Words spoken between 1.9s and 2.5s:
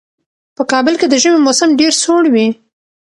سوړ وي.